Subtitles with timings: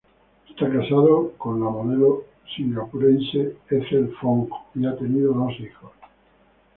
[0.49, 2.23] Está casado con la modelo
[2.55, 5.91] singapurense Ethel Fong y ha tenido dos hijos.